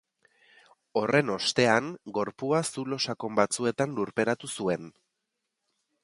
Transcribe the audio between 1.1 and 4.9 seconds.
ostean, gorpua zulo sakon batzuetan lurperatu zuen.